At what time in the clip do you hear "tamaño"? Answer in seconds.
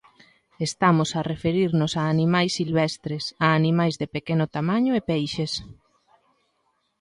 4.55-4.91